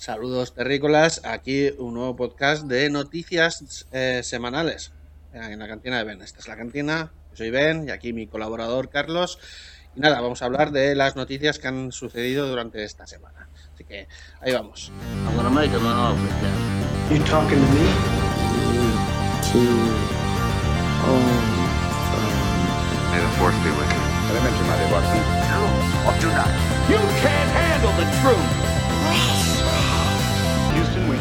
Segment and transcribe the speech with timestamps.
[0.00, 4.92] Saludos terrícolas, aquí un nuevo podcast de noticias eh, semanales
[5.34, 6.22] en la cantina de Ben.
[6.22, 9.38] Esta es la cantina, yo soy Ben y aquí mi colaborador Carlos.
[9.94, 13.50] Y nada, vamos a hablar de las noticias que han sucedido durante esta semana.
[13.74, 14.08] Así que
[14.40, 14.90] ahí vamos.
[15.26, 17.18] I'm gonna make him an offer, Captain.
[17.18, 17.84] You talking to me?
[23.12, 24.00] May the force be with you.
[24.32, 25.20] Elemente, madre, Watson.
[26.08, 26.48] Or do not.
[26.88, 28.49] You can't handle the truth.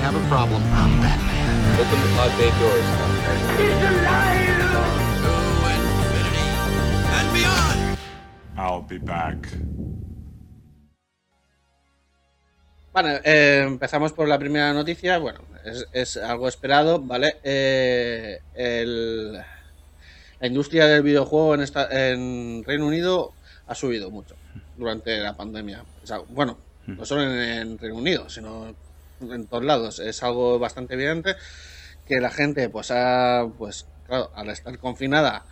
[0.09, 0.63] Have a problem.
[0.73, 1.79] I'm Batman.
[1.79, 3.99] Open the pod bay doors.
[8.57, 9.47] I'll be back.
[12.91, 15.17] Bueno, eh, empezamos por la primera noticia.
[15.19, 17.35] Bueno, es, es algo esperado, ¿vale?
[17.43, 23.33] Eh, el- la industria del videojuego en, esta, en Reino Unido
[23.67, 24.35] ha subido mucho
[24.77, 25.83] durante la pandemia.
[26.03, 26.57] O sea, bueno,
[26.87, 28.73] no solo en, en Reino Unido, sino
[29.21, 29.99] en todos lados.
[29.99, 31.35] Es algo bastante evidente
[32.07, 35.45] que la gente, pues, ha, pues, claro, al estar confinada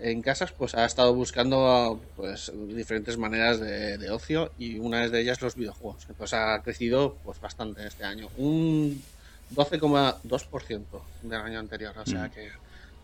[0.00, 5.20] en casas, pues ha estado buscando pues diferentes maneras de, de ocio y una de
[5.20, 6.06] ellas los videojuegos.
[6.08, 9.02] Entonces ha crecido pues bastante este año, un
[9.54, 10.84] 12,2%
[11.22, 12.50] del año anterior, o sea que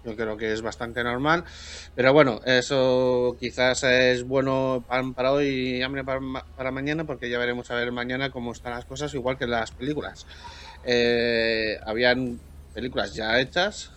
[0.05, 1.45] yo creo que es bastante normal.
[1.95, 4.85] Pero bueno, eso quizás es bueno
[5.17, 8.53] para hoy y hambre para, ma- para mañana, porque ya veremos a ver mañana cómo
[8.53, 10.27] están las cosas, igual que las películas.
[10.85, 12.39] Eh, habían
[12.75, 13.91] películas ya hechas,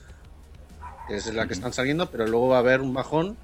[1.07, 3.37] que es la que están saliendo, pero luego va a haber un bajón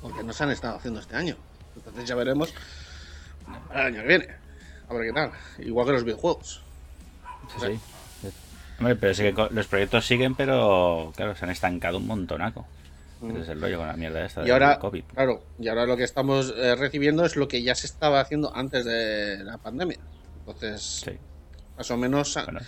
[0.00, 1.36] porque no se han estado haciendo este año.
[1.74, 2.52] Entonces ya veremos
[3.68, 4.28] para el año que viene.
[4.88, 5.32] A ver qué tal.
[5.58, 6.62] Igual que los videojuegos.
[8.78, 12.66] Hombre, pero sí que los proyectos siguen, pero claro, se han estancado un montonaco.
[13.28, 15.02] Ese es el rollo con la mierda esta Y ahora, COVID.
[15.12, 18.54] claro, y ahora lo que estamos eh, recibiendo es lo que ya se estaba haciendo
[18.54, 19.98] antes de la pandemia.
[20.40, 21.10] Entonces, Sí.
[21.76, 22.60] más o menos a- Bueno.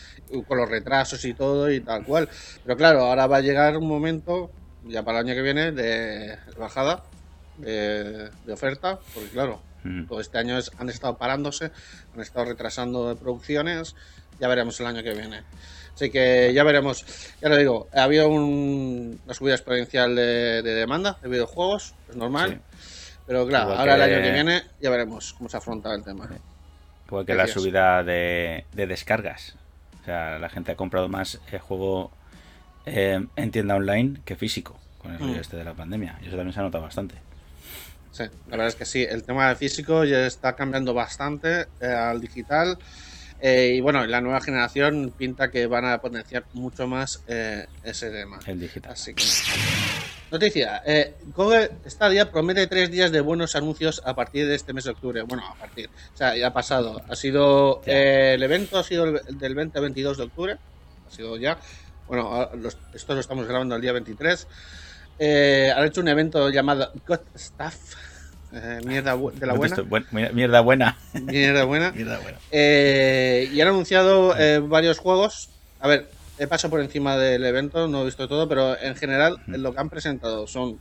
[0.48, 2.28] con los retrasos y todo y tal cual.
[2.64, 4.50] Pero claro, ahora va a llegar un momento,
[4.84, 7.04] ya para el año que viene, de bajada
[7.58, 10.06] de, de oferta, porque claro, Ujú.
[10.08, 11.70] todo este año es- han estado parándose,
[12.14, 13.94] han estado retrasando producciones,
[14.40, 15.42] ya veremos el año que viene.
[15.94, 17.04] Así que ya veremos,
[17.42, 22.16] ya lo digo, ha habido un- una subida exponencial de, de demanda de videojuegos, es
[22.16, 22.60] normal,
[23.26, 26.28] pero claro, Igual ahora el año que viene ya veremos cómo se afronta el tema.
[27.06, 29.56] Igual que la subida de, de descargas.
[30.00, 32.10] O sea, la gente ha comprado más el juego
[32.86, 35.34] eh, en tienda online que físico con el Mm.
[35.34, 36.18] este de la pandemia.
[36.22, 37.16] Y eso también se ha notado bastante.
[38.12, 41.86] Sí, la verdad es que sí, el tema de físico ya está cambiando bastante eh,
[41.86, 42.78] al digital.
[43.40, 48.10] Eh, y bueno, la nueva generación pinta que van a potenciar mucho más eh, ese
[48.10, 48.38] tema.
[48.46, 48.92] El digital.
[48.92, 49.24] Así que.
[50.30, 54.84] Noticia: eh, Google Stadia promete tres días de buenos anuncios a partir de este mes
[54.84, 55.22] de octubre.
[55.22, 55.90] Bueno, a partir.
[56.14, 57.02] O sea, ya ha pasado.
[57.08, 57.82] Ha sido.
[57.86, 60.56] Eh, el evento ha sido el del 20 al 22 de octubre.
[61.08, 61.58] Ha sido ya.
[62.06, 64.46] Bueno, los- esto lo estamos grabando el día 23.
[65.18, 67.94] Eh, han hecho un evento llamado God Stuff.
[68.52, 69.76] Eh, mierda de la buena.
[69.82, 70.98] Buen- mierda buena.
[71.14, 71.92] Mierda buena.
[71.94, 72.38] Mierda buena.
[72.50, 75.50] Eh, y han anunciado eh, varios juegos.
[75.80, 79.38] A ver, he pasado por encima del evento, no he visto todo, pero en general
[79.46, 80.78] lo que han presentado son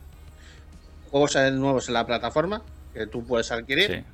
[1.10, 2.62] juegos nuevos en la plataforma
[2.94, 3.86] que tú puedes adquirir.
[3.86, 4.04] Sí.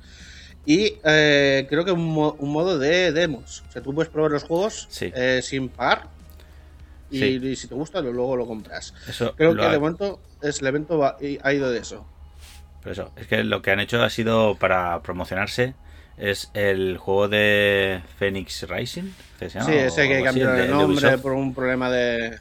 [0.69, 3.63] Y creo que un, mo- un modo de demos.
[3.69, 5.11] O sea, tú puedes probar los juegos Sí.
[5.41, 6.09] sin pagar.
[7.09, 7.25] Y, Sí.
[7.41, 8.93] y si te gusta, luego lo compras.
[9.07, 11.79] Eso Creo lo que ha- de momento es, el evento va- y ha ido de
[11.79, 12.05] eso.
[12.87, 15.73] Pero eso, es que lo que han hecho ha sido para promocionarse.
[16.17, 19.11] Es el juego de Phoenix Rising.
[19.37, 21.91] que se llama, sí, ese que así, cambió de- el de nombre por un problema
[21.91, 22.37] de.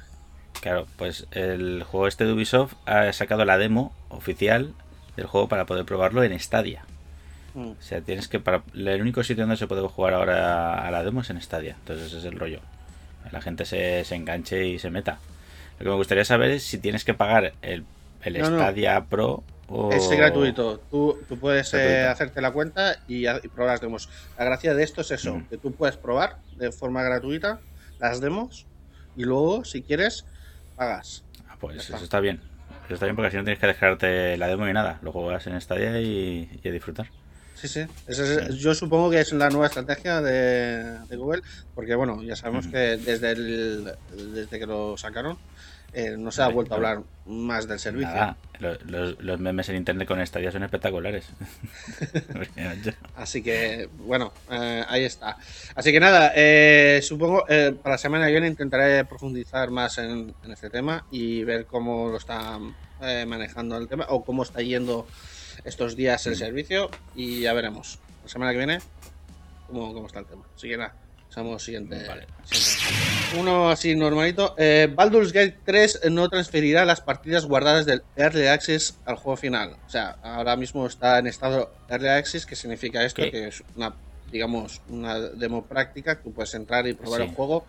[0.63, 4.73] Claro, pues el juego este de Ubisoft ha sacado la demo oficial
[5.17, 6.85] del juego para poder probarlo en Stadia.
[7.55, 7.71] Mm.
[7.71, 11.03] O sea, tienes que para el único sitio donde se puede jugar ahora a la
[11.03, 11.75] demo es en Stadia.
[11.81, 12.61] Entonces ese es el rollo.
[13.33, 15.19] La gente se, se enganche y se meta.
[15.81, 17.85] Lo que me gustaría saber es si tienes que pagar el,
[18.23, 18.59] el No, no.
[18.59, 20.79] Stadia Pro o Es gratuito.
[20.91, 24.09] Tú, tú puedes eh, hacerte la cuenta y, y probar las demos.
[24.39, 25.49] La gracia de esto es eso, Mm.
[25.49, 27.61] que tú puedes probar de forma gratuita
[27.99, 28.67] las demos
[29.15, 30.25] y luego, si quieres,
[30.75, 31.25] pagas.
[31.49, 31.97] Ah, pues está.
[31.97, 32.41] eso está bien.
[32.87, 34.99] Eso está bien porque así no tienes que dejarte la demo ni nada.
[35.03, 37.11] Lo juegas en Stadia y, y a disfrutar.
[37.55, 37.87] Sí, sí.
[38.07, 41.41] Esa es- yo supongo que es la nueva estrategia de, de Google,
[41.75, 42.73] porque bueno, ya sabemos Ujú.
[42.75, 43.95] que desde, el,
[44.35, 45.39] desde que lo sacaron
[45.93, 48.09] eh, no se ha vuelto a hablar más del servicio.
[48.15, 51.27] Nada, lo- los, los memes en internet con Stadia son espectaculares.
[53.17, 55.37] Así que, bueno, eh, ahí está.
[55.75, 60.35] Así que nada, eh, supongo, eh, para la semana que viene intentaré profundizar más en,
[60.45, 62.59] en este tema y ver cómo lo está
[63.03, 65.07] eh, manejando el tema o cómo está yendo
[65.65, 67.99] estos días el servicio y ya veremos.
[68.23, 68.79] La semana que viene
[69.67, 70.43] cómo, cómo está el tema.
[70.55, 70.95] Así que nada,
[71.37, 72.03] pasamos siguiente.
[72.09, 72.27] Vale.
[73.39, 74.55] Uno así normalito.
[74.57, 79.77] Eh, Baldur's Gate 3 no transferirá las partidas guardadas del Early Access al juego final.
[79.87, 83.31] O sea, ahora mismo está en estado Early Access, que significa esto, ¿Qué?
[83.31, 83.95] que es una,
[84.33, 87.29] digamos, una demo práctica, tú puedes entrar y probar Sí.
[87.29, 87.67] el juego,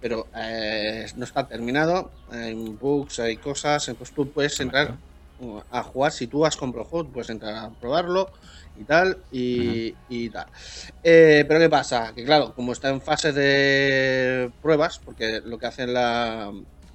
[0.00, 4.96] pero eh, no está terminado, hay bugs, hay cosas, entonces tú puedes entrar
[5.68, 8.30] a jugar, si tú has comprado el juego, puedes entrar a probarlo
[8.74, 10.46] y tal, y, y tal.
[11.02, 12.12] Eh, pero ¿qué pasa?
[12.14, 16.52] Que claro, como está en fase de pruebas, porque lo que hace la,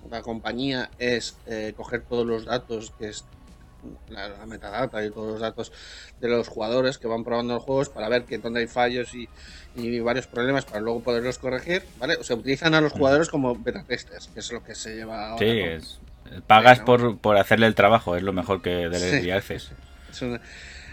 [0.09, 3.29] la compañía es eh, coger todos los datos que es
[4.07, 5.71] la, la metadata y todos los datos
[6.19, 9.31] de los jugadores que van probando los juegos para ver que dónde hay fallos y,
[9.73, 12.15] y varios problemas para luego poderlos corregir, ¿vale?
[12.19, 15.29] O sea, utilizan a los jugadores como beta testers, que es lo que se lleva
[15.29, 15.53] ahora.
[15.53, 16.01] Sí, con- es,
[16.47, 17.03] pagas Bueno.
[17.13, 19.05] por, por hacerle el trabajo, es lo mejor que del Sí.
[19.15, 19.71] Early Access.
[20.11, 20.41] Es una,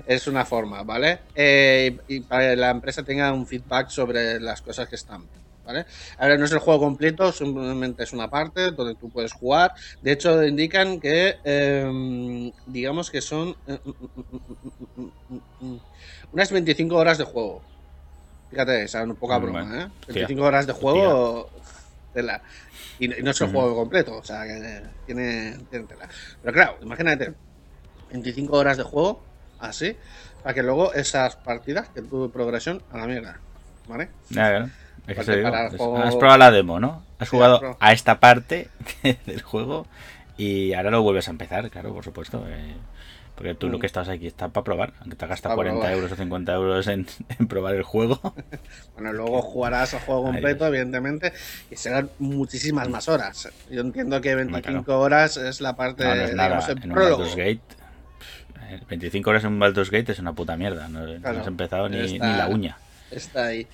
[0.07, 1.21] es una forma, ¿vale?
[1.35, 5.25] Eh, y para que la empresa tenga un feedback sobre las cosas que están
[5.65, 5.87] ¿vale?
[6.19, 9.73] Ahora no es el juego completo, simplemente es una parte donde tú puedes jugar.
[10.03, 13.79] De hecho, indican que, eh, digamos que son eh,
[16.33, 17.63] unas 25 horas de juego.
[18.51, 19.67] Fíjate, esa es poca Normal.
[19.67, 19.89] broma, ¿eh?
[20.01, 20.15] Hostia.
[20.15, 21.49] 25 horas de juego,
[22.13, 22.43] tela.
[22.99, 26.09] Y, no- y no es el juego completo, o sea, que tiene, tiene tela.
[26.43, 27.33] Pero claro, imagínate,
[28.11, 29.23] 25 horas de juego,
[29.59, 29.97] así,
[30.43, 33.39] para que luego esas partidas que tuve progresión a la mierda.
[33.89, 34.11] ¿Vale?
[34.31, 34.65] Ya, claro.
[34.67, 37.05] Es que Porque se digo, para el es- juego- Has probado la demo, ¿no?
[37.19, 38.69] Has Sí, jugado a esta parte
[39.27, 39.87] del juego
[40.37, 42.45] y ahora lo vuelves a empezar, claro, por supuesto.
[42.49, 42.75] eh,
[43.43, 43.81] porque tú lo Mm.
[43.81, 45.95] que estás aquí está para probar, aunque te gastas Pa' 40 probar.
[45.97, 47.07] euros o 50 euros en,
[47.41, 48.21] en probar el juego.
[48.95, 51.33] Bueno, luego jugarás el juego completo, evidentemente,
[51.71, 53.49] y serán muchísimas más horas.
[53.69, 56.61] Yo entiendo que Hombre, 25 horas es la parte, No, no es nada.
[56.61, 57.19] digamos, En un prólogo.
[57.19, 57.61] Baldur's Gate,
[58.19, 60.87] pff, eh, 25 horas en un Baldur's Gate es una puta mierda.
[60.89, 62.77] No, no Claro, has empezado ni, está- ni la uña.
[63.11, 63.67] Está ahí.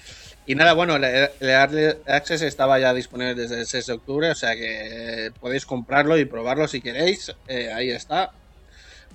[0.47, 1.05] Y nada, bueno, el
[1.41, 6.17] Early Access estaba ya disponible desde el 6 de octubre, o sea que podéis comprarlo
[6.17, 7.35] y probarlo si queréis.
[7.49, 8.31] Eh, ahí está.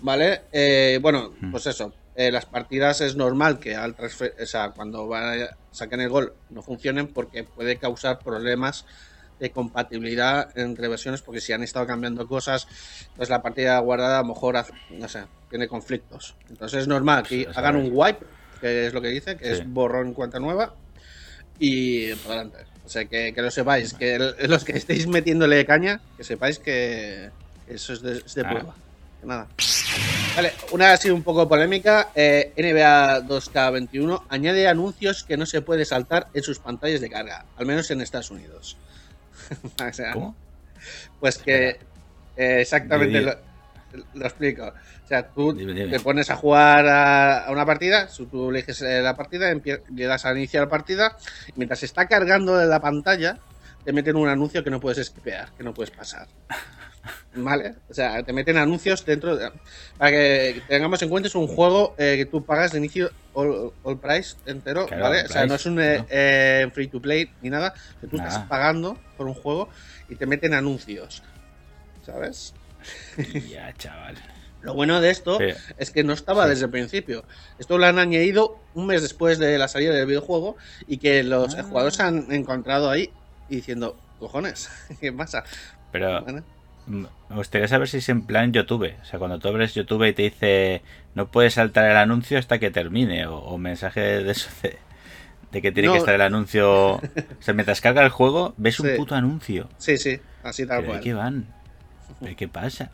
[0.04, 0.42] ¿Vale?
[0.52, 1.52] Eh, bueno, Hmm.
[1.52, 1.94] pues eso.
[2.16, 6.10] eh, las partidas es normal que al transfer o sea, cuando van a- saquen el
[6.10, 8.86] gol no funcionen porque puede causar problemas
[9.40, 12.68] de compatibilidad entre versiones porque si han estado cambiando cosas,
[13.16, 16.36] pues la partida guardada a lo mejor hace- no sé, tiene conflictos.
[16.52, 18.24] Entonces es normal que Pues, hagan un wipe,
[18.62, 19.52] que es lo que dice, que Sí.
[19.62, 20.76] es borrón en cuenta nueva
[21.58, 22.58] y por adelante.
[22.86, 26.60] O sea, que, que lo sepáis, que el- los que estéis metiéndole caña, que sepáis
[26.60, 27.32] que
[27.68, 28.50] eso es de, es de Ah.
[28.52, 28.76] prueba.
[29.20, 29.48] Que nada.
[30.36, 32.10] Vale, una así un poco polémica.
[32.16, 37.46] eh, NBA 2K21 añade anuncios que no se puede saltar en sus pantallas de carga,
[37.56, 38.78] al menos en Estados Unidos.
[39.90, 40.36] o sea, ¿Cómo?
[41.20, 41.80] pues que
[42.36, 43.36] eh, exactamente lo,
[44.16, 44.74] lo explico.
[45.04, 45.90] O sea, tú Dime, dime.
[45.92, 50.06] te pones a jugar a, a una partida, si tú eliges eh, la partida, le
[50.06, 51.16] das a iniciar partida,
[51.50, 53.38] y mientras se está cargando de la pantalla,
[53.86, 56.28] te meten un anuncio que no puedes esquipear, que no puedes pasar.
[57.36, 57.76] ¿Vale?
[57.90, 59.52] O sea, te meten anuncios dentro de...
[59.98, 63.72] Para que tengamos en cuenta, es un juego eh, que tú pagas de inicio all,
[63.84, 65.24] all price entero, Claro, ¿vale?
[65.24, 68.38] O sea, no es un eh, eh, free to play ni nada, que tú estás
[68.48, 69.70] pagando por un juego
[70.10, 71.24] y te meten anuncios,
[72.06, 72.54] ¿sabes?
[73.50, 74.16] Ya, chaval.
[74.62, 75.46] Lo bueno de esto Sí.
[75.78, 76.50] es que no estaba Sí.
[76.52, 77.26] desde el principio.
[77.60, 80.56] Esto lo han añadido un mes después de la salida del videojuego
[80.88, 81.64] y que los Ah.
[81.64, 83.10] jugadores han encontrado ahí
[83.50, 84.70] diciendo, cojones,
[85.02, 85.44] ¿qué pasa?
[85.92, 86.44] Pero Bueno,
[86.88, 88.94] me gustaría saber si es en plan YouTube.
[89.02, 90.82] O sea, cuando tú abres YouTube y te dice
[91.16, 93.26] no puedes saltar el anuncio hasta que termine.
[93.28, 94.78] O, o mensaje de eso de,
[95.52, 95.94] de que tiene No.
[95.94, 96.96] que estar el anuncio.
[96.96, 97.02] O
[97.40, 99.70] sea, mientras carga el juego, ves un puto anuncio.
[99.78, 101.00] sí, sí, así tal ¿Pero de cual.
[101.02, 101.48] qué van?
[102.20, 102.92] ¿Pero qué pasa?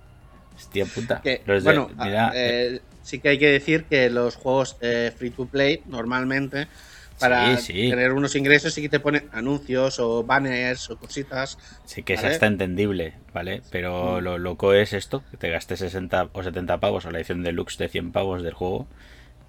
[0.55, 1.21] Hostia puta.
[1.21, 4.75] Que, Los de- bueno, mira, a- eh, sí que hay que decir que los juegos
[4.81, 6.67] eh, free to play normalmente
[7.19, 7.89] para Sí, sí.
[7.89, 11.57] tener unos ingresos sí que te ponen anuncios o banners o cositas.
[11.85, 12.33] Sí que es ¿Vale?
[12.33, 13.61] hasta entendible, ¿vale?
[13.71, 14.23] Pero Mm.
[14.23, 17.77] lo loco es esto, que te gastes 60 o 70 pavos o la edición deluxe
[17.77, 18.87] de 100 pavos del juego.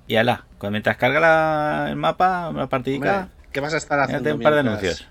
[0.07, 4.33] Y ala, mientras carga la- el mapa, una partidita, Hombre, ¿Qué vas a estar haciendo?
[4.35, 5.09] un par de mientras- anuncios.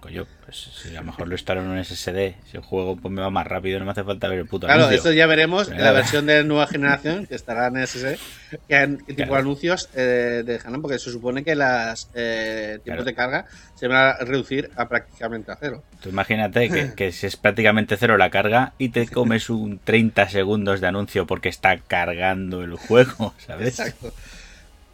[0.00, 3.12] Coño, pues si a lo mejor lo instalo en un SSD, si el juego pues,
[3.12, 4.96] me va más rápido, no me hace falta ver el puto Claro, anuncio.
[4.96, 8.18] esto ya veremos en la versión de nueva generación, que estará en SS,
[8.66, 9.32] qué, tipo Claro.
[9.34, 13.04] de anuncios eh, dejarán, porque se supone que las eh, tiempos Claro.
[13.04, 15.82] de carga se van a reducir a prácticamente a cero.
[16.00, 20.30] Tú imagínate que, que si es prácticamente cero la carga y te comes un 30
[20.30, 23.78] segundos de anuncio porque está cargando el juego, ¿sabes?
[23.78, 24.12] Exacto.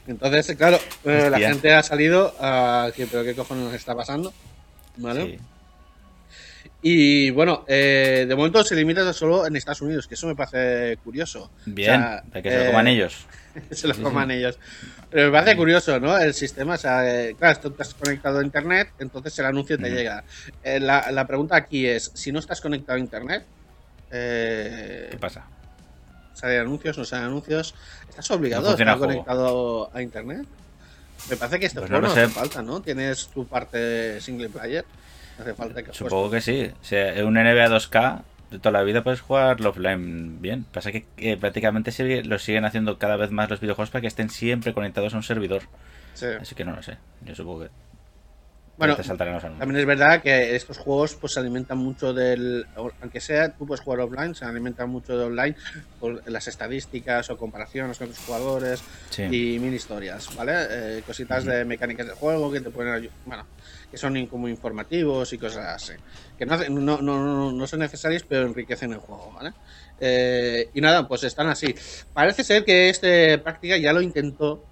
[0.08, 4.32] Entonces, claro, eh, la gente ha salido a que, pero qué cojones nos está pasando,
[4.96, 5.38] ¿vale?
[5.38, 5.38] Sí.
[6.82, 10.98] Y bueno, eh, de momento se limita solo en Estados Unidos, que eso me parece
[10.98, 11.50] curioso.
[11.64, 13.26] Bien, O sea, de que se lo eh, coman ellos.
[13.70, 14.58] se lo coman ellos.
[15.10, 16.16] Pero me parece curioso, ¿no?
[16.18, 19.86] El sistema, o sea, eh, claro, tú estás conectado a Internet, entonces el anuncio te
[19.86, 19.94] Ujú.
[19.96, 20.24] llega.
[20.62, 23.46] Eh, la, la pregunta aquí es, si no estás conectado a Internet,
[24.10, 25.48] eh, ¿Qué pasa?
[26.34, 27.74] salen anuncios, no salen anuncios,
[28.08, 30.46] ¿estás obligado No a estar conectado a Internet?
[31.30, 32.80] Me parece que este Pues juego no no, hace falta, ¿no?
[32.80, 34.84] Tienes tu parte single player,
[35.38, 36.70] no hace falta que Supongo que sí.
[36.80, 40.64] O sea, en un NBA 2K de toda la vida puedes jugar offline bien.
[40.72, 44.06] Pasa que eh, prácticamente sigue- lo siguen haciendo cada vez más los videojuegos para que
[44.06, 45.62] estén siempre conectados a un servidor.
[46.14, 46.26] Sí.
[46.40, 46.96] Así que no lo sé.
[47.24, 47.70] Yo supongo que
[48.78, 49.60] Bueno, te saltarán los anuncios.
[49.60, 52.66] También es verdad que estos juegos pues se alimentan mucho del,
[53.00, 55.56] aunque sea tú puedes jugar offline, se alimentan mucho de online
[55.98, 59.22] por las estadísticas o comparaciones con otros jugadores Sí.
[59.22, 60.52] y mini historias, ¿vale?
[60.70, 63.46] Eh, cositas de mecánicas del juego que te pueden bueno,
[63.90, 65.92] que son como informativos y cosas así,
[66.38, 69.52] que no, no, no, no, no son necesarias pero enriquecen el juego, ¿vale?
[69.98, 71.74] Eh, y nada, pues están así.
[72.12, 74.62] Parece ser que este práctica ya lo intentó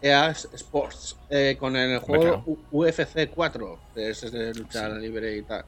[0.00, 5.64] EA Sports eh, con el juego UFC 4, que es de lucha libre y tal.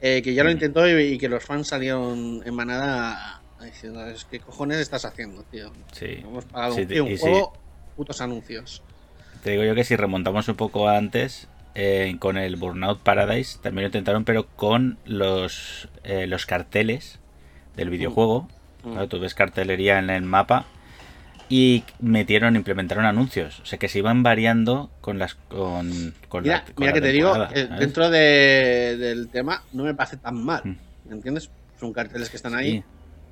[0.00, 4.24] Eh, que ya lo intentó y, y que los fans salieron en manada diciendo, es
[4.24, 5.70] que cojones estás haciendo, tío.
[5.92, 6.18] Sí.
[6.24, 7.52] Hemos pagado Sí, un, juego,
[7.96, 8.82] putos anuncios.
[9.44, 13.84] Te digo yo que si remontamos un poco antes, eh, con el Burnout Paradise, también
[13.84, 17.20] lo intentaron, pero con los, los carteles
[17.76, 18.48] del videojuego.
[18.82, 18.90] Mm.
[18.90, 20.66] Claro, tú ves cartelería en el mapa
[21.48, 23.60] y metieron, implementaron anuncios.
[23.60, 26.94] O sea que se iban variando con las con, con Mira, la, con mira la
[26.94, 27.70] que te digo, ¿sabes?
[27.78, 30.76] dentro de- del tema no me parece tan mal, Mm.
[31.08, 31.50] ¿me entiendes?
[31.78, 32.84] Son carteles que están ahí Sí,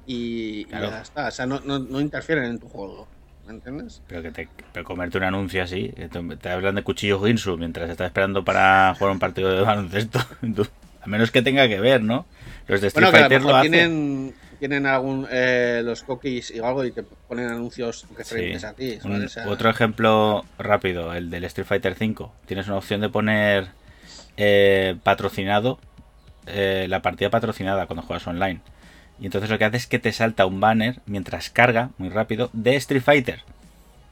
[0.07, 0.90] y, y Claro.
[0.90, 1.29] ya está.
[1.29, 3.07] O sea, no, no, no interfieren en tu juego,
[3.47, 4.02] ¿me entiendes?
[4.09, 7.57] pero que te, pero comerte un anuncio así, que te, te hablan de cuchillo Ginsu
[7.57, 10.19] mientras estás esperando para jugar un partido de baloncesto.
[11.02, 12.26] A menos que tenga que ver, ¿no?
[12.69, 13.73] Los de Street Bueno, lo Fighter lo mejor hacen.
[13.73, 18.67] tienen, tienen algún eh, los cookies y algo y te ponen anuncios referentes Sí.
[18.69, 18.99] a ti.
[19.02, 22.33] Un- otro ejemplo rápido, el del Street Fighter 5.
[22.47, 23.69] Tienes una opción de poner
[24.37, 25.79] eh, patrocinado,
[26.47, 28.61] eh, la partida patrocinada cuando juegas online.
[29.19, 32.49] Y entonces lo que hace es que te salta un banner mientras carga, muy rápido,
[32.52, 33.40] de Street Fighter.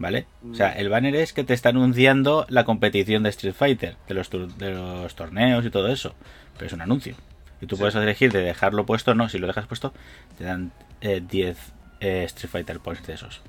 [0.01, 0.27] ¿Vale?
[0.49, 4.15] O sea, el banner es que te está anunciando la competición de Street Fighter, de
[4.15, 6.15] los, de los torneos y todo eso.
[6.55, 7.17] Pero es un anuncio.
[7.61, 9.29] Y tú puedes elegir de dejarlo puesto o no.
[9.29, 9.93] Si lo dejas puesto,
[10.37, 11.59] te dan eh, 10
[12.01, 13.41] eh, Street Fighter Points de esos.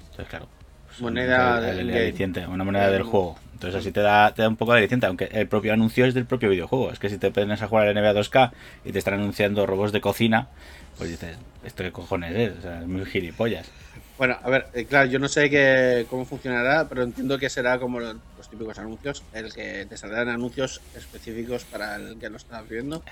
[0.00, 0.48] Entonces, claro.
[0.86, 3.38] pues, Moneda el- del una moneda Del juego.
[3.52, 6.14] Entonces así te da, te da un poco de aliciente, aunque el propio anuncio es
[6.14, 6.92] del propio videojuego.
[6.92, 8.52] Es que si te pones a jugar al NBA 2K
[8.84, 10.48] y te están anunciando robots de cocina,
[10.96, 12.58] pues dices, ¿esto qué cojones es?
[12.58, 13.68] O sea, es muy gilipollas.
[14.16, 17.78] Bueno, a ver, eh, claro, yo no sé qué, cómo funcionará, pero entiendo que será
[17.78, 22.36] como los, los típicos anuncios, el que te saldrán anuncios específicos para el que lo
[22.36, 23.02] estás viendo.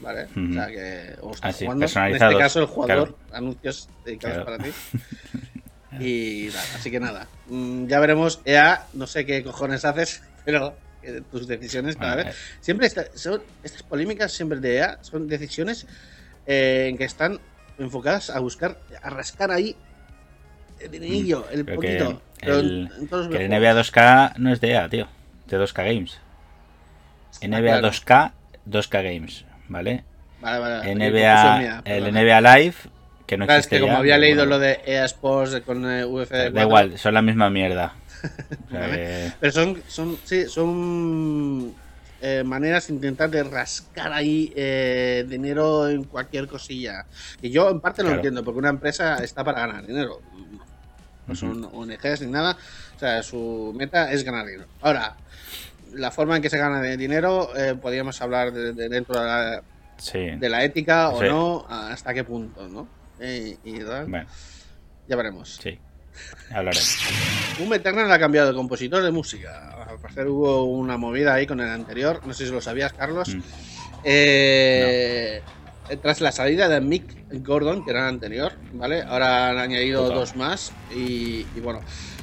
[0.00, 0.24] ¿Vale?
[0.24, 1.86] O sea, que o estás Ah, sí, jugando.
[1.86, 3.18] En este caso, el jugador, claro.
[3.32, 4.58] anuncios dedicados Claro.
[4.58, 4.70] para ti.
[5.98, 7.26] Y nada, así que nada.
[7.48, 12.30] Mm, Ya veremos, EA, no sé qué cojones haces, pero eh, tus decisiones cada Bueno,
[12.30, 12.36] vez.
[12.60, 15.86] Siempre está- son, estas polémicas siempre de EA son decisiones
[16.46, 17.40] eh, en que están
[17.78, 19.74] enfocadas a buscar, a rascar ahí
[20.80, 22.22] el dinerillo, el Creo que poquito.
[22.42, 23.48] El, que el videojuegos.
[23.48, 25.08] NBA 2K no es de EA, tío.
[25.46, 26.18] De 2K Games.
[27.40, 27.88] NBA claro.
[27.88, 28.32] 2K,
[28.68, 30.04] 2K Games, ¿vale?
[30.40, 32.12] Vale, vale, NBA, mía, el.
[32.12, 32.74] NBA Live,
[33.26, 35.90] que no Claro, es existe que como había leído bueno, lo de EA Sports con
[35.90, 36.30] eh, UFC.
[36.30, 37.94] Da 4, igual, son la misma mierda.
[38.66, 38.96] O sea Vale.
[38.96, 41.74] que- Pero son, son, sí, son
[42.20, 47.04] eh, maneras de intentar de rascar ahí eh, dinero en cualquier cosilla.
[47.42, 48.18] Y yo en parte lo Claro.
[48.20, 50.20] entiendo, porque una empresa está para ganar dinero.
[51.26, 52.56] No son ONGs ni nada.
[52.96, 54.66] O sea, su meta es ganar dinero.
[54.80, 55.16] Ahora,
[55.96, 59.26] la forma en que se gana de dinero, eh, podríamos hablar de, de dentro de
[59.26, 59.62] la,
[59.98, 60.18] sí.
[60.38, 61.26] de la ética o Sí.
[61.28, 62.88] no, hasta qué punto, ¿no?
[63.20, 64.06] Eh, y tal.
[64.06, 64.26] Bueno,
[65.08, 65.58] ya veremos.
[65.62, 65.78] sí.
[66.50, 66.98] Hablaremos.
[67.60, 69.84] Un Eternal ha cambiado de compositor de música.
[69.86, 72.22] Al parecer hubo una movida ahí con el anterior.
[72.26, 73.34] No sé si lo sabías, Carlos.
[73.34, 73.40] Mm.
[74.04, 75.42] Eh,
[76.02, 77.04] Tras la salida de Mick
[77.46, 79.02] Gordon, que era el anterior, ¿vale?
[79.02, 80.72] Ahora han añadido dos más.
[80.92, 81.80] Y, y bueno,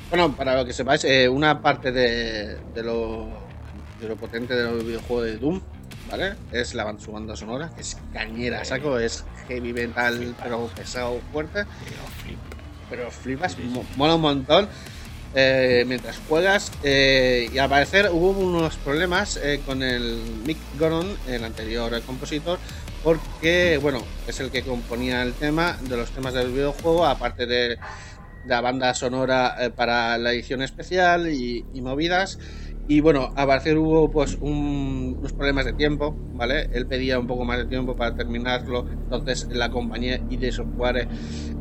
[0.10, 3.43] bueno, para lo que sepáis, eh, una parte de, de lo,
[4.04, 5.62] de lo potente del videojuego de Doom,
[6.12, 6.36] ¿vale?
[6.52, 11.66] Es la, su banda sonora, que es cañera, saco, es heavy metal, pero pesado, fuerte
[12.90, 14.68] pero flipas, mo- mola un montón.
[15.36, 21.08] eh, mientras juegas eh, y al parecer hubo unos problemas eh, con el Mick Gordon,
[21.28, 22.60] el anterior compositor,
[23.04, 27.80] porque, bueno, es el que componía el tema de los temas del videojuego, aparte de
[28.46, 32.38] la banda sonora para la edición especial y, y movidas.
[32.86, 36.68] Y bueno, a parecer hubo pues un- unos problemas de tiempo, ¿vale?
[36.74, 41.08] Él pedía un poco más de tiempo para terminarlo, entonces la compañía ID Software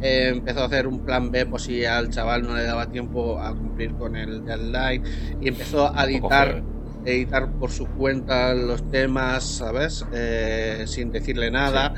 [0.00, 3.41] eh, empezó a hacer un plan B por si al chaval no le daba tiempo
[3.41, 5.02] a cumplir con el deadline
[5.38, 6.67] y empezó a editar feo.
[7.05, 10.07] editar por su cuenta los temas, ¿sabes?
[10.11, 11.93] Eh, sin decirle nada.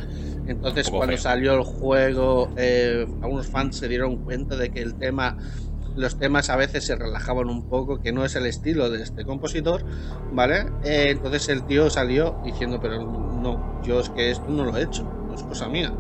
[0.47, 1.19] Entonces, Un poco cuando feo.
[1.19, 5.37] salió el juego, eh, algunos fans se dieron cuenta de que el tema,
[5.95, 9.25] los temas a veces se relajaban un poco, que no es el estilo de este
[9.25, 9.85] compositor,
[10.29, 10.73] ¿vale?
[10.81, 14.83] Eh, entonces el tío salió diciendo, pero no, yo es que esto no lo he
[14.83, 15.97] hecho, no es cosa mía.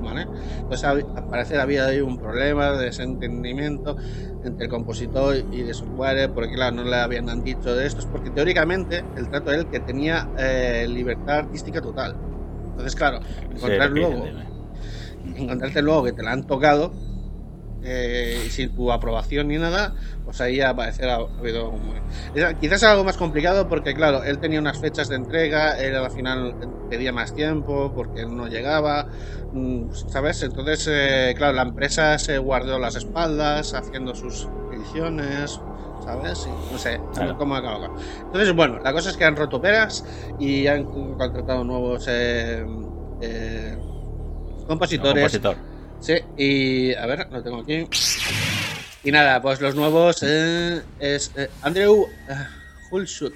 [0.00, 0.28] ¿Vale?
[0.60, 3.96] Entonces al parecer había ahí un problema de desentendimiento
[4.40, 8.06] entre el compositor y de software, porque claro, no le habían dicho de esto, es
[8.06, 12.16] porque teóricamente el trato de él que tenía eh, libertad artística total.
[12.70, 14.24] Entonces, claro, Sí, encontrar que- luego,
[15.22, 16.94] encontrarte luego que te la han tocado
[17.82, 19.94] eh, sin tu aprobación ni nada,
[20.24, 21.72] pues ahí a parecer ha habido
[22.34, 26.10] Era- Quizás algo más complicado porque, claro, él tenía unas fechas de entrega, él al
[26.10, 26.54] final
[26.88, 29.08] pedía más tiempo porque no llegaba,
[29.52, 30.42] mm, ¿sabes?
[30.42, 35.58] Entonces, eh, claro, la empresa se guardó las espaldas haciendo sus ediciones.
[36.04, 36.46] ¿Sabes?
[36.72, 37.36] No sé Claro.
[37.36, 37.90] cómo acaba.
[38.24, 40.04] Entonces, bueno, la cosa es que han roto peras
[40.38, 42.64] y han contratado nuevos eh,
[43.20, 43.76] eh,
[44.66, 45.22] compositores.
[45.22, 45.56] Compositor.
[46.00, 47.86] Sí, y a ver, lo tengo aquí.
[49.02, 52.34] Y nada, pues los nuevos eh, es eh, Andrew eh,
[52.90, 53.34] Hulshut,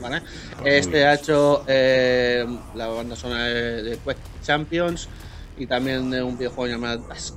[0.00, 0.22] ¿vale?
[0.64, 2.44] Este ha hecho eh,
[2.74, 5.08] la banda sonora de, de Quake Champions
[5.56, 7.34] y también de un videojuego llamado Dusk,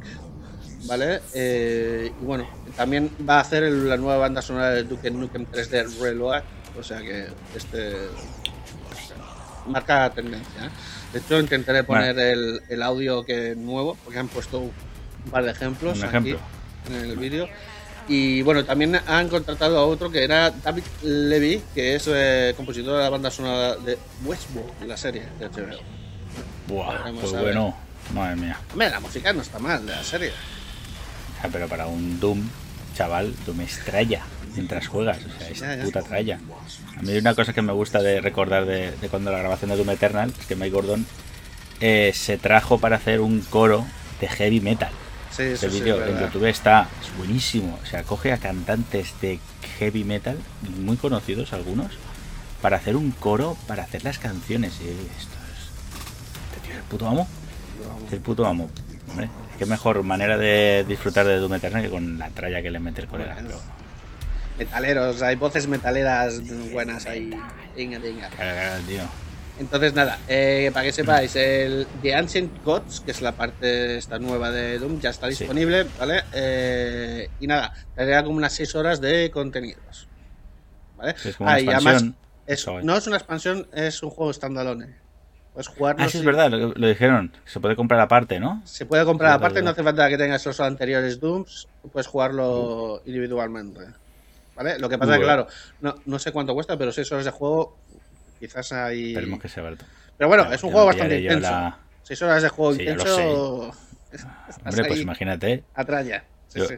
[0.86, 1.22] ¿vale?
[1.34, 6.00] Y bueno, también va a hacer el- la nueva banda sonora de Duke Nukem 3D
[6.02, 6.44] Reload,
[6.78, 7.94] o sea que este
[9.68, 10.70] marca tendencia.
[11.16, 14.74] De hecho, intentaré poner el, el audio que nuevo, porque han puesto un
[15.32, 16.36] par de ejemplos Un aquí
[16.90, 17.48] en el vídeo.
[18.10, 22.98] Y bueno, también han contratado a otro que era David Levy, que es eh, compositor
[22.98, 25.78] de la banda sonora de Westworld, la serie de HBO.
[26.68, 27.74] Buah, Vamos pues bueno.
[28.14, 28.60] Madre mía.
[28.74, 30.34] Hombre, la música no está mal de la serie.
[31.42, 32.42] Ah, pero para un Doom,
[32.94, 34.22] chaval, Doom es tralla
[34.56, 35.20] mientras juegas.
[35.26, 35.84] O sea, es Ya, ya.
[35.84, 36.40] puta tralla.
[36.98, 39.78] A mí una cosa que me gusta de recordar de, de cuando la grabación de
[39.78, 41.06] Doom Eternal es que Mike Gordon
[41.82, 43.86] eh, se trajo para hacer un coro
[44.22, 44.92] de heavy metal.
[45.32, 46.18] Sí, sí, vídeo en.
[46.20, 47.78] YouTube está es buenísimo.
[47.84, 49.40] O sea, coge a cantantes de
[49.78, 50.38] heavy metal,
[50.80, 51.92] muy conocidos algunos,
[52.62, 54.74] para hacer un coro, para hacer las canciones.
[54.80, 56.56] Y esto es.
[56.56, 57.28] Este tío es el puto amo.
[58.08, 58.70] Es el puto amo.
[59.10, 59.30] Hombre,
[59.60, 63.02] qué mejor manera de disfrutar de Doom Eternal que con la tralla que le mete
[63.02, 63.36] el colega.
[63.36, 63.60] Pero,
[64.58, 66.42] Metaleros, hay voces metaleras
[66.72, 67.30] buenas ahí.
[67.76, 68.30] Venga, venga.
[68.88, 69.02] tío.
[69.60, 74.20] Entonces, nada, eh, para que sepáis, el The Ancient Gods, que es la parte esta
[74.20, 75.40] nueva de Doom, ya está Sí.
[75.40, 76.24] disponible, ¿vale?
[76.34, 80.08] Eh, y nada, tendrá como unas 6 horas de contenidos.
[80.98, 81.16] ¿Vale?
[81.24, 82.18] Es como una Ah, y además, expansión.
[82.46, 84.98] es- Eso, no es una expansión, es un juego standalone.
[85.54, 86.04] Puedes jugarlo.
[86.04, 87.32] Ah, sí, es verdad, lo, lo dijeron.
[87.46, 88.62] Se puede comprar aparte, ¿no?
[88.66, 93.80] Se puede comprar aparte, no hace falta que tengas los anteriores Dooms, puedes jugarlo individualmente.
[94.56, 94.80] ¿Vale?
[94.80, 95.48] Lo que pasa es que, claro,
[95.82, 97.78] no, no sé cuánto cuesta, pero 6 horas de juego,
[98.40, 99.10] quizás hay.
[99.10, 99.86] Esperemos que sea verdad.
[100.18, 101.50] Pero bueno, Claro, es un juego bastante intenso.
[101.52, 103.18] la- Seis horas de juego Sí, intenso.
[104.66, 105.64] Hombre, pues imagínate.
[105.74, 106.24] a tralla.
[106.48, 106.76] Sí, Yo- sí.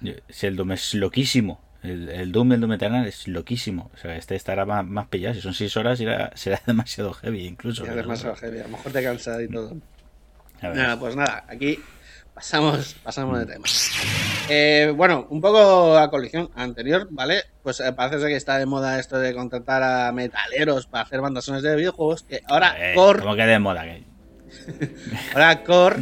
[0.00, 1.60] yo- Si el Doom es loquísimo.
[1.82, 3.90] El, el Doom del Doom Eternal es loquísimo.
[3.94, 5.34] O sea, este estará más, más pillado.
[5.34, 7.84] Si son 6 horas, será, será demasiado heavy incluso.
[7.84, 9.76] Es pero- demasiado heavy, a lo mejor te cansa y todo.
[10.60, 10.76] A ver.
[10.76, 11.78] Nada, pues nada, aquí
[12.36, 13.64] pasamos, pasamos de tema.
[14.50, 17.44] Eh, bueno, un poco a colisión anterior, ¿vale?
[17.62, 21.22] Pues eh, parece ser que está de moda esto de contratar a metaleros para hacer
[21.22, 23.84] bandas sonoras de videojuegos, que ahora Eh, Core, ¿Cómo que de moda?
[23.84, 24.04] que-
[25.32, 25.96] ahora Core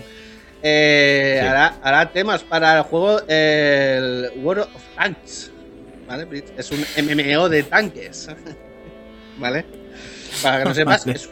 [0.63, 1.47] eh, Sí.
[1.47, 5.53] hará, hará temas para el juego el World of Tanks,
[6.09, 6.27] ¿vale?
[6.57, 8.29] Es un MMO de tanques,
[9.39, 9.65] ¿vale?
[10.43, 11.31] Para que no sepas, es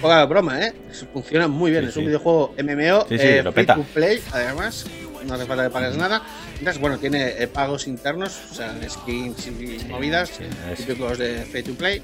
[0.00, 0.72] poca broma, ¿eh?
[1.12, 2.06] Funciona muy bien, Sí, es un sí.
[2.06, 4.86] videojuego MMO, Sí, sí, eh, free to play, además,
[5.26, 6.22] no hace falta que pagues nada.
[6.58, 10.30] Entonces, bueno, tiene eh, pagos internos, o sea, skins y movidas,
[10.76, 12.02] típicos de free to play,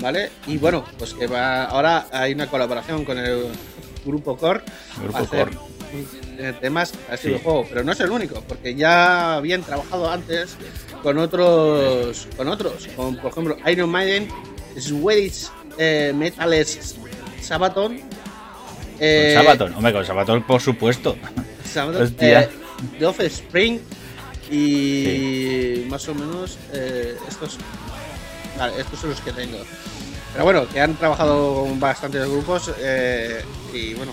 [0.00, 0.30] ¿vale?
[0.46, 3.46] Y bueno, pues que va, ahora hay una colaboración con el
[4.04, 4.62] grupo Core,
[5.02, 5.58] Grupo hacer, Core.
[6.38, 10.56] eh, temas a este videojuego, pero no es el único, porque ya habían trabajado antes
[11.02, 14.28] con otros, con otros, con por ejemplo Iron Maiden,
[14.78, 15.48] Swedish
[15.80, 16.96] eh, Metals
[17.40, 17.98] Sabaton,
[19.00, 19.74] eh, Con Sabaton.
[19.74, 21.16] Hombre, con Sabaton, por supuesto.
[21.64, 22.48] Sabaton, eh,
[22.98, 23.80] The Offspring
[24.50, 27.56] y más o menos eh, estos,
[28.58, 29.58] vale, estos son los que tengo.
[30.32, 34.12] Pero bueno, que han trabajado con bastantes grupos eh, y bueno,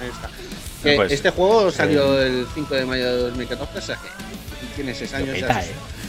[0.00, 0.28] ahí está.
[0.82, 4.08] Que pues, este juego salió eh, el 5 de mayo de 2014, o sea que
[4.76, 5.30] tiene 6 Lo años.
[5.30, 5.64] peta,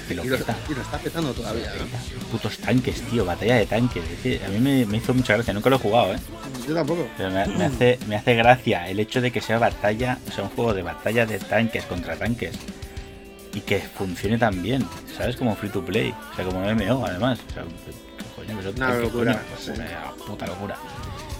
[0.09, 0.55] Y lo Y lo, peta.
[0.69, 1.71] y lo está petando todavía.
[1.75, 2.27] ¿no?
[2.31, 4.03] Putos tanques, tío, batalla de tanques.
[4.09, 6.19] Es que a mí me, me hizo mucha gracia, nunca lo he jugado, ¿eh?
[6.67, 7.07] Yo tampoco.
[7.17, 10.43] Pero me, me hace, me hace gracia el hecho de que sea batalla, o sea,
[10.45, 12.55] un juego de batalla de tanques contra tanques.
[13.53, 14.85] Y que funcione tan bien,
[15.17, 15.35] ¿sabes?
[15.35, 17.39] Como free to play, o sea, como MMO además.
[17.49, 19.43] O sea, ¿qué coño, Una ¿qué locura, coño?
[19.59, 19.71] sí.
[19.71, 20.75] Una puta locura.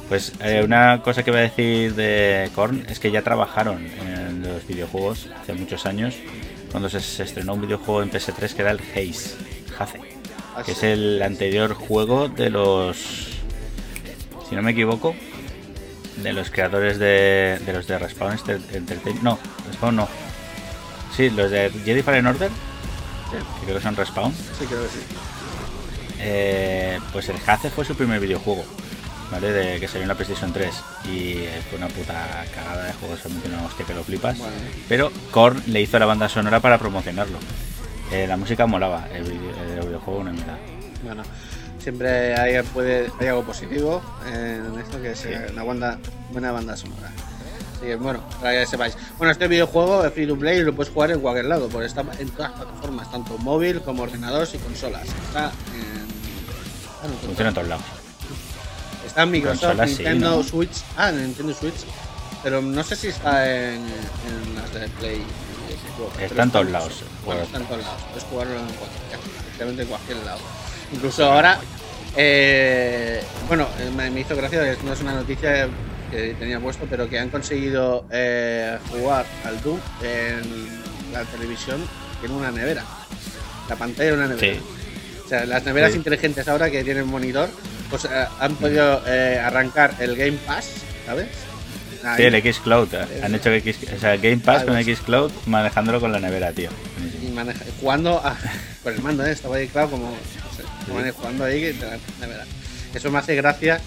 [0.08, 4.42] Pues eh, una cosa que voy a decir de Korn es que ya trabajaron en
[4.42, 6.16] los videojuegos hace muchos años,
[6.72, 9.36] cuando se, se estrenó un videojuego en PS3 que era el Haze,
[9.78, 10.00] Haze
[10.56, 12.98] Ah, que es el anterior juego de los,
[14.50, 15.16] si no me equivoco,
[16.18, 19.24] de los creadores de, de los de Respawn Enter- Entertainment.
[19.24, 20.08] No, Respawn no.
[21.16, 24.34] Sí, los de Jedi Fallen Order, que creo que son Respawn.
[24.34, 25.00] Sí, creo que sí.
[26.20, 28.66] Eh, pues el Haze fue su primer videojuego,
[29.32, 29.52] ¿vale?
[29.52, 30.74] De que salió en la PlayStation 3
[31.06, 34.38] y eh, fue una puta cagada de juego, solamente una hostia que lo flipas.
[34.38, 34.54] Bueno.
[34.88, 37.38] Pero Korn le hizo la banda sonora para promocionarlo.
[38.12, 40.58] Eh, la música molaba, el, el videojuego una mitad.
[41.04, 41.24] Bueno,
[41.80, 46.00] siempre hay, puede, hay algo positivo en esto que es eh, una banda,
[46.32, 47.12] buena banda sonora.
[47.76, 48.98] Así que bueno, para que sepáis.
[49.18, 51.88] Bueno, este videojuego es free to play y lo puedes jugar en cualquier lado, porque
[51.88, 55.04] está en todas las plataformas, tanto móvil como ordenadores y consolas.
[55.04, 56.10] Está en,
[57.26, 57.86] Funciona en todos lados.
[59.10, 60.44] Está en Microsoft, sí, Nintendo ¿no?
[60.44, 60.78] Switch.
[60.98, 61.76] Ah, en Nintendo Switch.
[62.44, 65.22] Pero no sé si está en, en las de Play.
[66.16, 66.94] pero Está en todos en- lados.
[67.26, 68.02] Bueno, está en todos lados.
[68.10, 68.66] Puedes jugarlo en
[69.86, 70.40] cualquier, en lado.
[70.94, 71.60] Incluso ahora,
[72.16, 75.68] eh, bueno, eh, me, hizo gracia, no es una noticia
[76.12, 80.68] que tenía puesto, pero que han conseguido eh, jugar al Doom en
[81.14, 81.82] la televisión
[82.24, 82.84] en una nevera.
[83.68, 84.54] La pantalla de una nevera.
[84.54, 84.62] Sí.
[85.26, 85.98] O sea, las neveras Sí.
[85.98, 87.50] inteligentes ahora que tienen monitor,
[87.90, 90.70] pues eh, han podido eh, arrancar el Game Pass,
[91.06, 91.28] ¿sabes?
[92.02, 92.24] Sí, Ahí.
[92.26, 92.94] el X Cloud.
[92.94, 93.22] eh.
[93.24, 94.78] Han hecho X, o sea, Game Pass con.
[94.78, 96.70] X Cloud manejándolo con la nevera, tío.
[97.22, 98.38] y maneja- jugando a-
[98.84, 99.32] con el mando, ¿eh?
[99.32, 101.12] estaba ahí claro como no sé, Sí.
[101.18, 102.46] jugando ahí te la- verdad.
[102.94, 103.80] Eso me hace gracia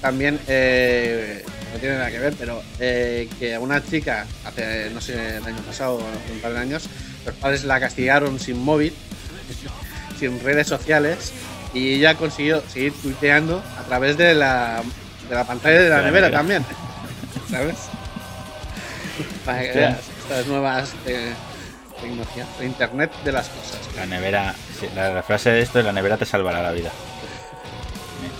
[0.00, 5.00] también eh, no tiene nada que ver pero eh, que a una chica hace no
[5.00, 5.98] sé el año pasado
[6.32, 6.84] un par de años
[7.26, 8.94] los padres la castigaron sin móvil
[10.18, 11.32] sin redes sociales
[11.72, 14.82] y ella consiguió seguir tuiteando a través de la,
[15.28, 16.38] de la pantalla de la, De la nevera, nevera.
[16.38, 16.64] también
[17.50, 17.76] ¿sabes?
[19.44, 21.32] para que veas estas nuevas eh,
[22.00, 25.84] tecnologías de internet de las cosas La nevera, sí, la, la frase de esto es
[25.84, 26.90] la nevera te salvará la vida.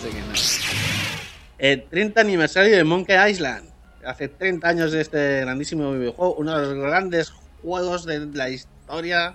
[0.03, 1.73] Que.
[1.73, 3.69] El 30 aniversario de Monkey Island.
[4.05, 9.35] Hace 30 años de este grandísimo videojuego, uno de los grandes juegos de la historia.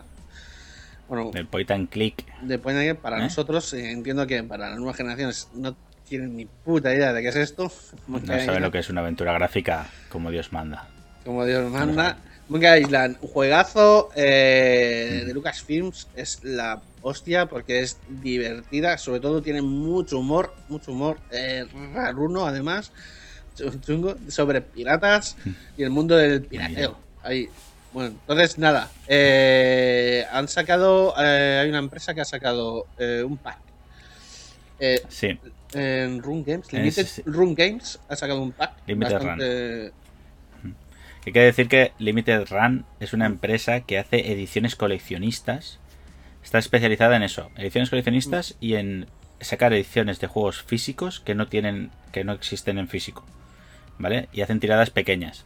[1.07, 2.25] Bueno, El point and click.
[2.41, 3.21] de Point and Click, para ¿Eh?
[3.23, 5.75] nosotros, eh, entiendo que para las nuevas generaciones no
[6.07, 7.71] tienen ni puta idea de qué es esto.
[8.07, 8.61] No saben Island.
[8.61, 10.87] lo que es una aventura gráfica como Dios manda.
[11.23, 12.17] Como Dios manda.
[12.47, 15.27] Monkey Island, juegazo eh, Mm.
[15.27, 21.17] de Lucasfilms, es la hostia porque es divertida, sobre todo tiene mucho humor, mucho humor,
[21.31, 22.91] eh, raruno además,
[23.57, 25.35] ch- chungo, sobre piratas
[25.75, 26.97] y el mundo del pirateo.
[27.23, 27.49] Ahí.
[27.95, 33.37] Bueno, entonces nada, eh, han sacado, eh, hay una empresa que ha sacado eh, un
[33.37, 33.57] pack.
[34.81, 35.39] Eh, Sí,
[35.73, 38.73] en Run Games, Limited Run Games ha sacado un pack.
[38.85, 39.91] Limited bastante-
[41.25, 45.79] hay que decir que Limited Run es una empresa que hace ediciones coleccionistas.
[46.43, 49.07] Está especializada en eso, ediciones coleccionistas y en
[49.39, 53.23] sacar ediciones de juegos físicos que no tienen, que no existen en físico,
[53.97, 54.27] ¿vale?
[54.33, 55.45] Y hacen tiradas pequeñas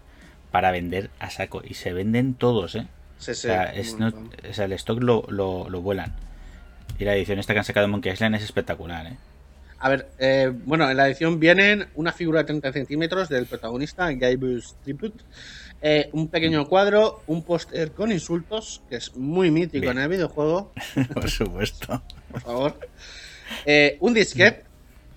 [0.52, 2.88] para vender a saco y se venden todos, ¿eh?
[3.18, 4.32] Sí, O sí, sea, un es no- montón.
[4.50, 6.14] o sea, el stock lo, lo, lo vuelan.
[6.98, 9.18] Y la edición esta que han sacado de Monkey Island es espectacular, ¿eh?
[9.82, 14.12] A ver, eh, bueno, en la edición vienen una figura de 30 centímetros del protagonista,
[14.12, 15.24] Gaibus Tribute,
[15.82, 19.98] eh, un pequeño cuadro, un póster con insultos, que es muy mítico Bien.
[19.98, 20.74] en el videojuego,
[21.14, 22.02] Por supuesto.
[22.32, 22.80] por favor.
[23.66, 24.64] Eh, un disquete,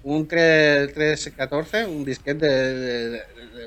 [0.05, 3.67] un 3, 314, un disquete de, de- de- de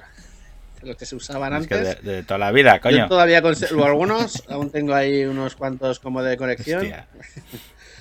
[0.84, 2.04] los que se usaban Es que antes.
[2.04, 3.08] de, de toda la vida, Yo coño.
[3.08, 6.92] todavía conservo algunos, aún tengo ahí unos cuantos como de colección.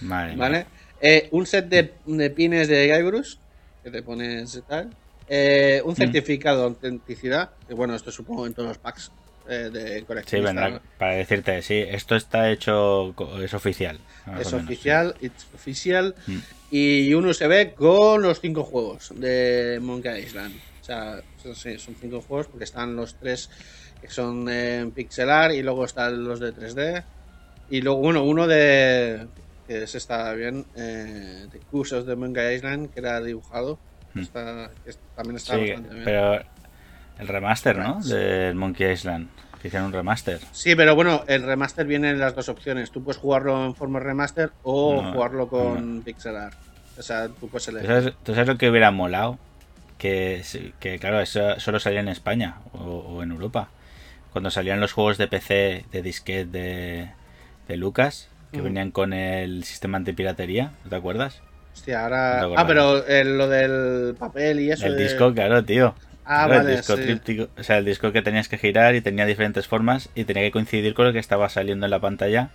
[0.00, 0.34] Madre.
[0.37, 0.66] ¿Vale?
[1.00, 3.37] Eh, un set de, de pines de Guybrush,
[3.82, 4.90] que te pones tal.
[5.28, 5.88] Eh, Mm.
[5.88, 9.10] un certificado de autenticidad, que bueno, esto supongo en todos los packs
[9.48, 10.44] eh, de Sí, colección.
[10.44, 13.98] vendrá para decirte, sí, esto está hecho, es oficial.
[14.40, 16.14] Es oficial, it's oficial.
[16.26, 16.38] Mm.
[16.70, 20.54] Y un USB con los cinco juegos de Monkey Island.
[20.84, 23.48] O sea, son, sí, son cinco juegos porque están los tres
[23.98, 27.06] que son en pixelar y luego están los de 3D.
[27.70, 29.26] Y luego, bueno, uno de.
[29.66, 33.80] que ese está bien, eh, de Cursos de Monkey Island, que era dibujado.
[34.12, 34.20] Mm.
[34.20, 36.04] Está, que es- también Sí, está Sí, bastante bien.
[36.04, 36.34] pero
[37.18, 37.98] el remaster, ¿no?
[38.02, 39.30] Del Monkey Island.
[39.62, 40.38] Que hicieron un remaster.
[40.52, 42.90] Sí, pero bueno, el remaster viene en las dos opciones.
[42.90, 46.54] Tú puedes jugarlo en forma remaster o No, jugarlo con pixel art.
[46.98, 47.88] O sea, tú puedes ¿Tú elegir.
[47.88, 49.38] sabes, tú sabes lo que hubiera molado?
[50.80, 53.68] Que, claro, eso solo salía en España o, o en Europa.
[54.32, 57.08] Cuando salían los juegos de PC de disquete de,
[57.68, 58.64] de Lucas, que Mm.
[58.64, 61.40] venían con el sistema antipiratería, ¿no te acuerdas?
[61.72, 62.40] Hostia, ahora.
[62.42, 64.86] No te Ah, pero el- lo del papel y eso.
[64.86, 65.94] el de- disco, claro, tío.
[66.26, 66.70] Ah, Claro, vale.
[66.72, 67.02] el disco sí.
[67.02, 70.42] tríptico, o sea, el disco que tenías que girar y tenía diferentes formas y tenía
[70.42, 72.50] que coincidir con lo que estaba saliendo en la pantalla.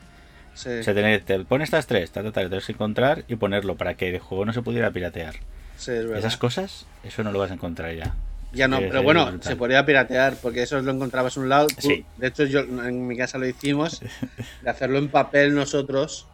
[0.54, 3.94] Sí, O sea, te pone estas tres, ta, ta, tienes que encontrar y ponerlo para
[3.96, 5.36] que el juego no se pudiera piratear.
[5.80, 6.18] Sí, es verdad.
[6.20, 8.14] Esas cosas, eso no lo vas a encontrar ya.
[8.52, 11.68] Ya no, pero bueno, se podría piratear porque eso lo encontrabas en un lado.
[11.78, 12.04] Sí.
[12.18, 14.02] De hecho, yo en mi casa lo hicimos
[14.62, 16.26] de hacerlo en papel nosotros,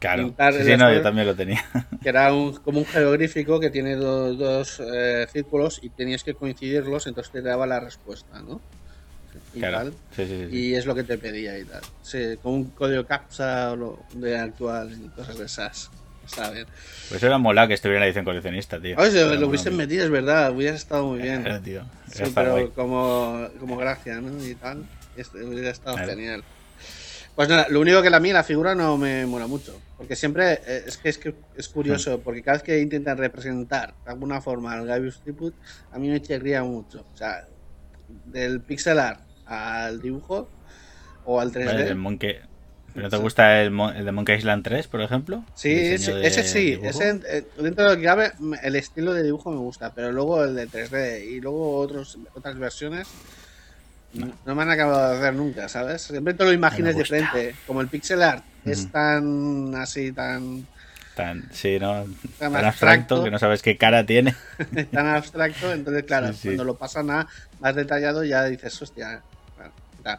[0.00, 0.34] Claro.
[0.62, 1.62] Sí, no, yo también lo tenía.
[2.02, 6.34] que era un, como un jeroglífico que tiene do- dos eh, círculos y tenías que
[6.34, 8.62] coincidirlos, entonces te daba la respuesta, ¿no?
[9.54, 9.76] Y Claro.
[9.76, 9.92] tal.
[10.16, 10.56] Sí, sí, sí, sí.
[10.56, 11.82] Y es lo que te pedía y tal.
[12.02, 15.90] Sí, con un código CAPTCHA o lo de actual y cosas de esas.
[16.52, 16.66] Bien.
[17.08, 18.96] Pues era mola que estuviera en la edición coleccionista, tío.
[18.98, 21.44] Oye, Era lo hubiesen metido, es verdad, hubiera estado muy bien.
[21.44, 21.82] Era, tío.
[22.12, 22.68] Sí, Era pero guay.
[22.68, 24.44] como, como gracia, ¿no?
[24.44, 24.84] Y tal.
[25.16, 26.44] Este hubiera estado genial.
[27.34, 29.80] Pues nada, lo único que a mí la figura no me mola mucho.
[29.96, 33.94] Porque siempre eh, es que es, que es curioso, porque cada vez que intentan representar
[34.04, 35.56] de alguna forma al Gabius Tribute,
[35.92, 37.04] a mí me chirría mucho.
[37.12, 37.46] O sea,
[38.26, 40.48] del pixel art al dibujo
[41.24, 41.64] o al 3D.
[41.66, 42.36] Vale, el Monkey...
[42.92, 45.44] ¿Pero no te gusta el, el de Monkey Island 3, por ejemplo?
[45.54, 49.12] Sí, ese, diseño de ese sí, ese, eh, dentro de lo que cabe, el estilo
[49.14, 53.08] de dibujo me gusta, pero luego el de 3D y luego otros, otras versiones
[54.12, 54.54] no.
[54.54, 56.02] me han acabado de hacer nunca, ¿sabes?
[56.02, 60.66] Siempre te lo imaginas diferente, como el pixel art es tan así, tan,
[61.14, 62.04] Tan, sí, ¿no?
[62.38, 62.66] Tan Tan abstracto.
[62.66, 64.34] abstracto que no sabes qué cara tiene.
[64.92, 66.48] tan abstracto, entonces claro, Sí, sí.
[66.48, 67.26] cuando lo pasan a
[67.60, 69.22] más detallado ya dices, hostia,
[69.56, 69.72] bueno,
[70.02, 70.18] tal.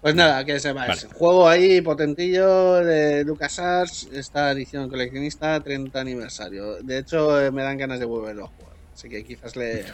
[0.00, 1.04] Pues nada, que sepáis.
[1.04, 1.14] Vale.
[1.14, 6.80] Juego ahí potentillo de LucasArts, esta edición coleccionista 30 aniversario.
[6.82, 8.76] De hecho, eh, me dan ganas de volverlo a jugar.
[8.92, 9.84] Así que quizás le,